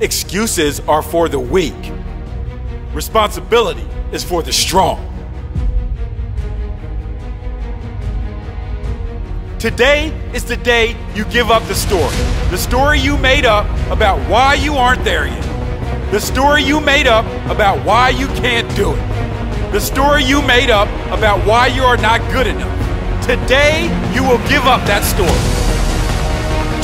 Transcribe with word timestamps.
Excuses 0.00 0.80
are 0.80 1.00
for 1.00 1.26
the 1.26 1.38
weak. 1.38 1.74
Responsibility 2.92 3.86
is 4.12 4.22
for 4.22 4.42
the 4.42 4.52
strong. 4.52 5.00
Today 9.58 10.08
is 10.34 10.44
the 10.44 10.58
day 10.58 10.94
you 11.14 11.24
give 11.24 11.50
up 11.50 11.62
the 11.62 11.74
story. 11.74 12.14
The 12.50 12.58
story 12.58 13.00
you 13.00 13.16
made 13.16 13.46
up 13.46 13.64
about 13.90 14.18
why 14.28 14.52
you 14.52 14.74
aren't 14.74 15.02
there 15.02 15.28
yet. 15.28 16.10
The 16.10 16.20
story 16.20 16.62
you 16.62 16.78
made 16.78 17.06
up 17.06 17.24
about 17.50 17.82
why 17.86 18.10
you 18.10 18.26
can't 18.28 18.68
do 18.76 18.92
it. 18.92 19.72
The 19.72 19.80
story 19.80 20.22
you 20.22 20.42
made 20.42 20.68
up 20.68 20.88
about 21.10 21.46
why 21.46 21.68
you 21.68 21.82
are 21.82 21.96
not 21.96 22.20
good 22.30 22.46
enough. 22.46 22.76
Today, 23.24 23.84
you 24.14 24.22
will 24.22 24.46
give 24.46 24.66
up 24.66 24.86
that 24.86 25.04
story. 25.04 25.32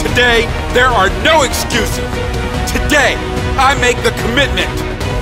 Today, 0.09 0.47
there 0.73 0.89
are 0.89 1.11
no 1.23 1.43
excuses. 1.43 2.33
Today, 2.69 3.19
I 3.59 3.75
make 3.81 3.99
the 4.07 4.15
commitment. 4.27 4.71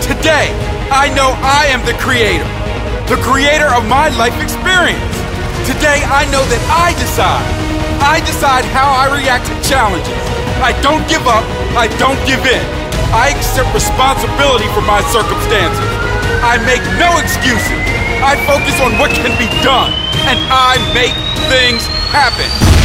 Today, 0.04 0.52
I 0.90 1.08
know 1.14 1.32
I 1.40 1.70
am 1.70 1.80
the 1.86 1.94
creator, 2.02 2.46
the 3.06 3.20
creator 3.22 3.70
of 3.72 3.86
my 3.86 4.10
life 4.18 4.36
experience. 4.42 5.00
Today, 5.64 6.02
I 6.06 6.26
know 6.34 6.42
that 6.50 6.62
I 6.68 6.92
decide. 6.98 7.46
I 8.02 8.18
decide 8.24 8.64
how 8.74 8.90
I 8.90 9.12
react 9.12 9.46
to 9.48 9.54
challenges. 9.62 10.18
I 10.60 10.74
don't 10.82 11.04
give 11.08 11.24
up. 11.30 11.44
I 11.76 11.88
don't 11.96 12.18
give 12.26 12.42
in. 12.44 12.64
I 13.12 13.32
accept 13.32 13.72
responsibility 13.72 14.68
for 14.74 14.82
my 14.82 15.00
circumstances. 15.14 15.88
I 16.42 16.58
make 16.64 16.82
no 16.96 17.10
excuses. 17.20 17.80
I 18.24 18.36
focus 18.44 18.76
on 18.80 18.98
what 18.98 19.10
can 19.12 19.32
be 19.40 19.48
done, 19.64 19.92
and 20.28 20.38
I 20.50 20.76
make 20.92 21.14
things 21.48 21.86
happen. 22.12 22.79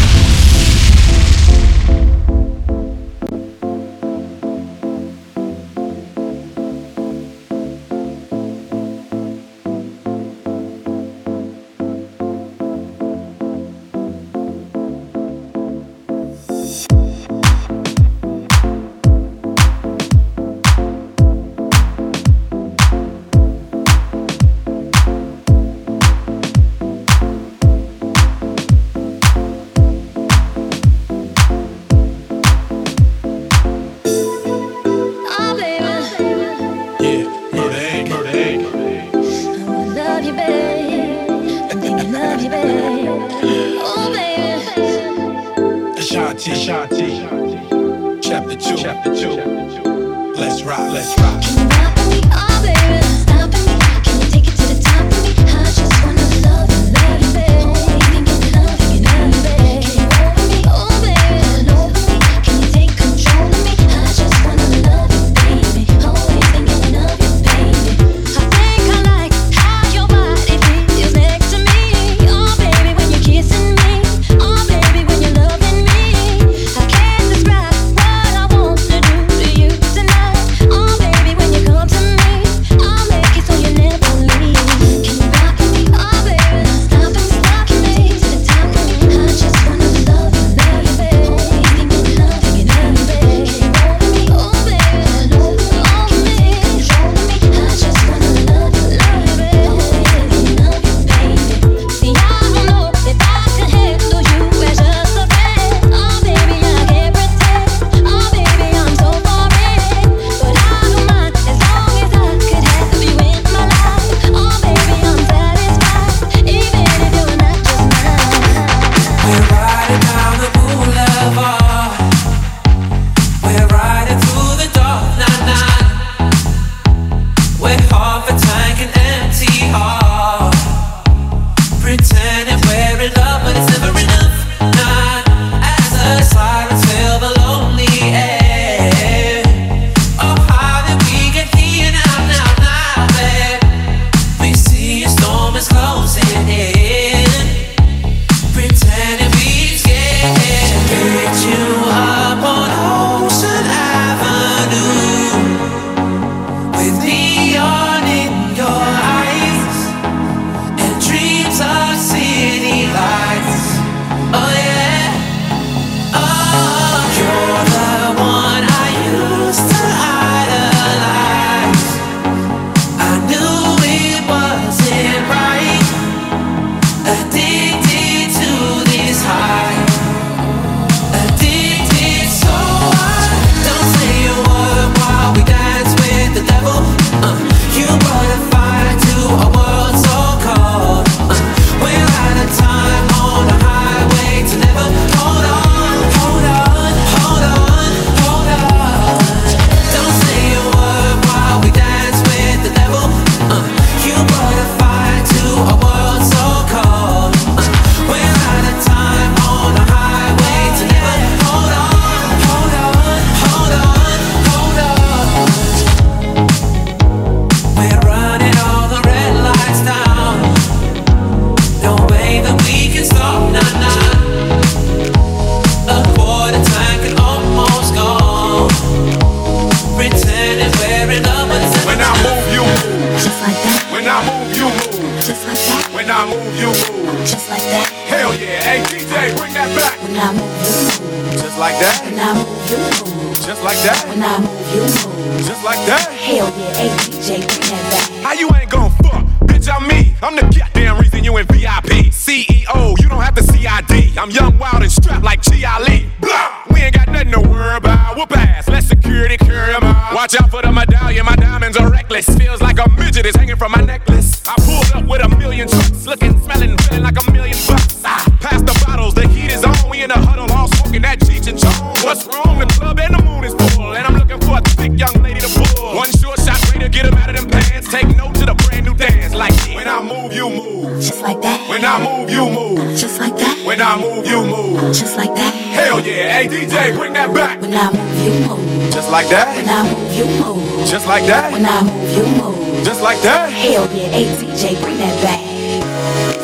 When 289.66 289.74
I 289.74 289.96
move, 289.96 290.14
you 290.14 290.26
move. 290.26 290.88
Just 290.88 291.08
like 291.08 291.26
that. 291.26 291.52
When 291.52 291.66
I 291.66 291.82
move, 291.82 292.14
you 292.14 292.24
move. 292.38 292.86
Just 292.86 293.02
like 293.02 293.20
that. 293.22 293.50
Hell 293.50 293.90
yeah, 293.92 294.14
ATJ, 294.14 294.80
bring 294.80 294.98
that 295.00 295.24
back. 295.26 295.42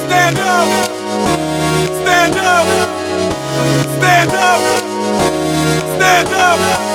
Stand 0.09 0.39
up. 0.39 0.65
Stand 2.01 2.35
up. 2.41 2.65
Stand 4.00 4.31
up. 4.31 4.62
Stand 5.97 6.33
up. 6.33 6.91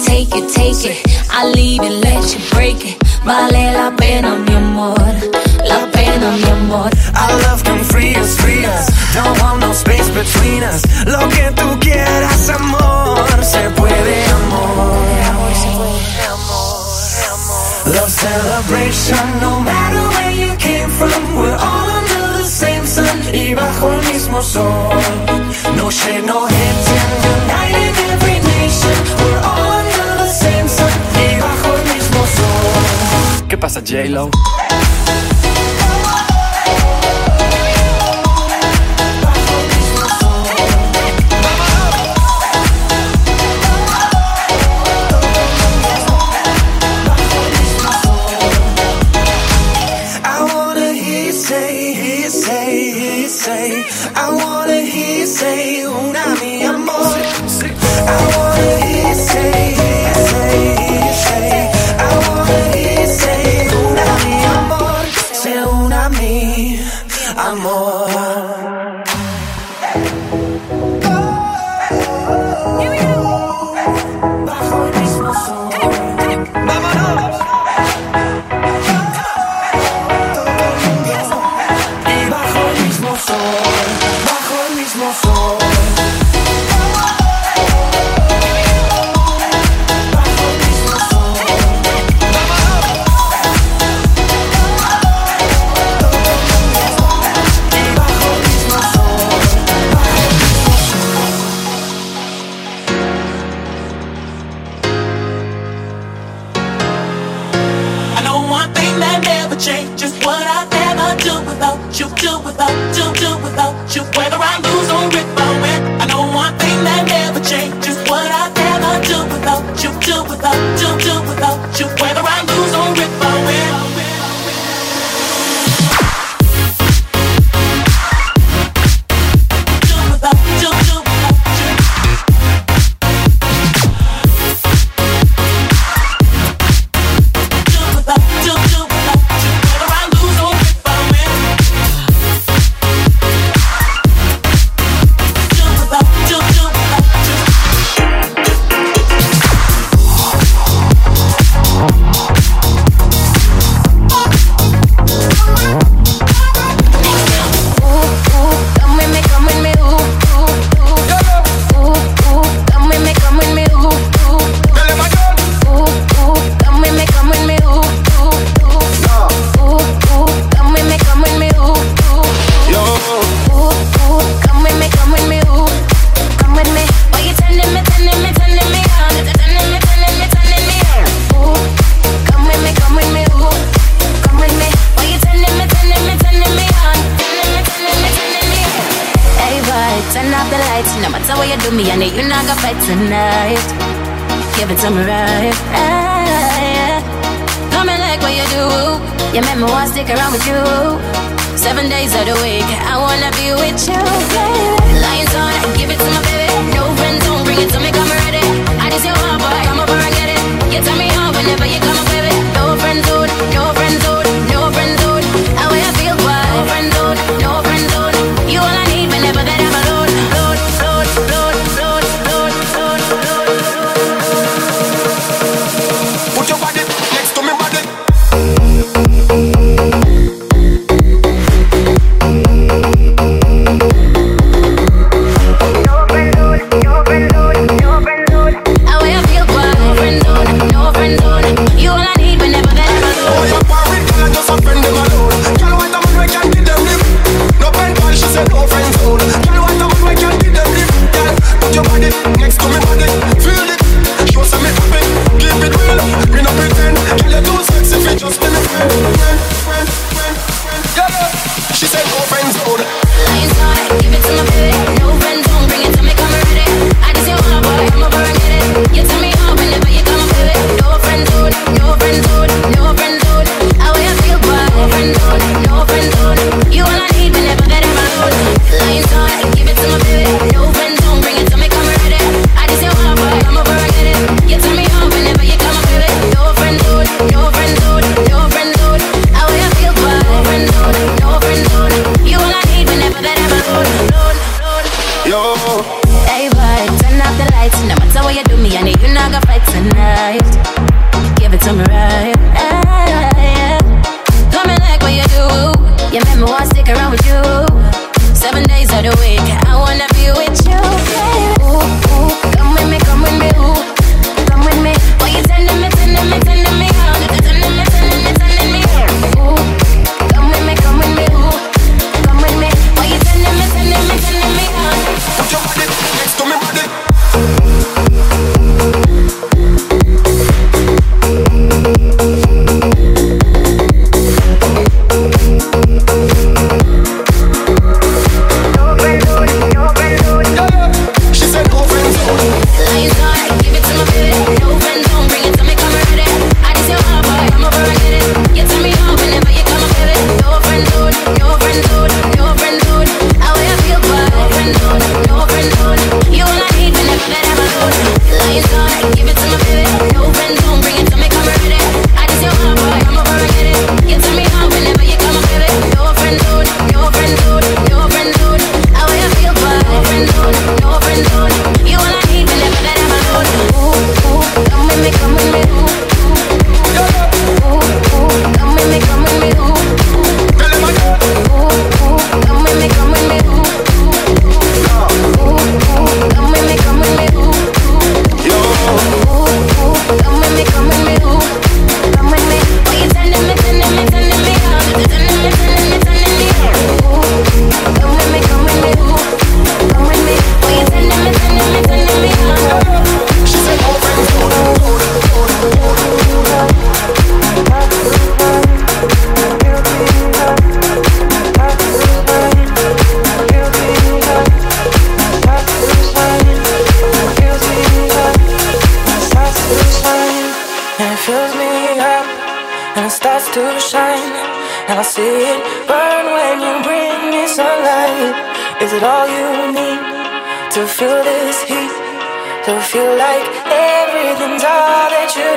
take 0.00 0.34
it, 0.34 0.48
take 0.52 0.84
it. 0.84 0.98
I 1.30 1.46
leave 1.46 1.82
and 1.82 2.00
let 2.00 2.22
you 2.34 2.40
break 2.52 2.84
it. 2.84 2.96
Vale 3.24 3.72
la 3.72 3.90
pena, 3.96 4.36
mi 4.36 4.54
amor. 4.54 4.98
La 5.64 5.86
pena, 5.92 6.30
mi 6.36 6.50
amor. 6.50 6.90
Our 7.14 7.34
love 7.46 7.62
can 7.64 7.82
free 7.84 8.14
us, 8.16 8.36
free 8.40 8.64
us. 8.64 8.86
Don't 9.14 9.38
want 9.40 9.60
no 9.60 9.72
space 9.72 10.08
between 10.10 10.62
us. 10.62 10.82
Lo 11.06 11.28
que 11.28 11.50
tú 11.58 11.78
quieras, 11.80 12.48
amor. 12.50 13.18
Se 13.42 13.70
puede, 13.70 14.24
amor. 14.26 14.94
Love 17.86 18.10
celebration, 18.10 19.40
no 19.40 19.60
matter 19.60 20.02
where 20.14 20.32
you 20.32 20.56
came 20.56 20.88
from, 20.88 21.36
we're 21.36 21.54
all 21.54 21.88
under 22.00 22.38
the 22.38 22.44
same 22.44 22.86
sun 22.86 23.20
y 23.32 23.54
bajo 23.54 23.92
el 23.92 24.02
mismo 24.12 24.42
sol. 24.42 24.88
No 25.76 25.90
shade, 25.90 26.24
no 26.26 26.46
hate, 26.46 26.88
united 27.44 27.94
every 28.12 28.40
nation. 28.40 29.23
Passa 33.54 33.78
pasa, 33.78 33.82
J-Lo? 33.82 34.30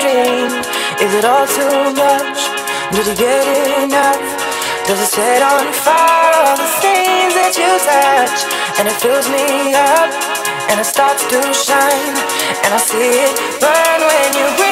dream? 0.08 0.52
Is 1.04 1.12
it 1.20 1.26
all 1.26 1.46
too 1.48 1.80
much? 1.94 2.40
Did 2.96 3.08
you 3.08 3.16
get 3.16 3.44
enough? 3.84 4.24
Does 4.88 5.00
it 5.02 5.12
set 5.12 5.42
on 5.44 5.66
fire 5.74 6.34
all 6.44 6.56
the 6.56 6.70
things 6.80 7.34
that 7.36 7.54
you 7.60 7.72
touch? 7.84 8.40
And 8.80 8.88
it 8.88 8.96
fills 9.04 9.28
me 9.28 9.76
up, 9.76 10.12
and 10.72 10.80
it 10.80 10.88
starts 10.88 11.24
to 11.32 11.40
shine, 11.54 12.16
and 12.64 12.72
I 12.74 12.80
see 12.80 13.12
it 13.28 13.36
burn 13.60 14.00
when 14.08 14.30
you. 14.40 14.67